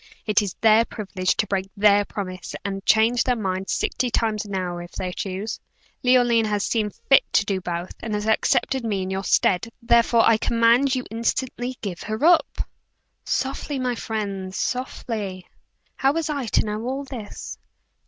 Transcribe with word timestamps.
"It 0.25 0.41
is 0.41 0.55
their 0.61 0.83
privilege 0.83 1.35
to 1.37 1.45
break 1.45 1.69
their 1.77 2.03
promise 2.05 2.55
and 2.65 2.83
change 2.87 3.23
their 3.23 3.35
mind 3.35 3.69
sixty 3.69 4.09
times 4.09 4.45
an 4.45 4.55
hour, 4.55 4.81
if 4.81 4.93
they 4.93 5.13
choose. 5.13 5.59
Leoline 6.01 6.45
has 6.47 6.63
seen 6.65 6.89
fit 6.89 7.21
to 7.33 7.45
do 7.45 7.61
both, 7.61 7.91
and 8.01 8.15
has 8.15 8.25
accepted 8.25 8.83
me 8.83 9.03
in 9.03 9.11
your 9.11 9.23
stead; 9.23 9.69
therefore 9.79 10.23
I 10.27 10.37
command 10.37 10.95
you 10.95 11.05
instantly 11.11 11.73
to 11.75 11.79
give 11.81 12.01
her 12.01 12.25
up!" 12.25 12.67
"Softly, 13.25 13.77
my 13.77 13.93
friend 13.93 14.55
softly. 14.55 15.45
How 15.97 16.13
was 16.13 16.31
I 16.31 16.47
to 16.47 16.65
know 16.65 16.81
all 16.85 17.03
this?" 17.03 17.59